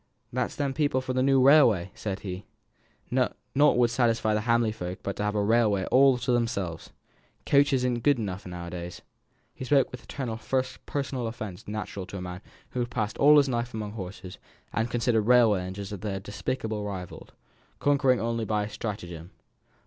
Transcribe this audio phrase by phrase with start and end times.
[0.33, 2.43] "Them's the people for the new railway," said he.
[3.11, 6.89] "Nought would satisfy the Hamley folk but to have a railway all to themselves
[7.45, 9.03] coaches isn't good enough now a days."
[9.53, 12.41] He spoke with a tone of personal offence natural to a man
[12.71, 14.39] who had passed all his life among horses,
[14.73, 17.29] and considered railway engines as their despicable rivals,
[17.77, 19.29] conquering only by stratagem.